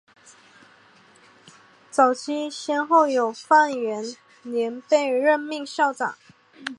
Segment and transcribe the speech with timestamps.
[1.91, 4.03] 早期先后有范源
[4.43, 6.15] 濂被任命校长。